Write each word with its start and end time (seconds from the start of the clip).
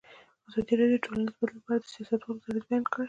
ازادي 0.47 0.73
راډیو 0.79 0.99
د 1.01 1.03
ټولنیز 1.05 1.31
بدلون 1.39 1.61
په 1.65 1.69
اړه 1.73 1.79
د 1.83 1.85
سیاستوالو 1.93 2.41
دریځ 2.43 2.63
بیان 2.69 2.83
کړی. 2.91 2.99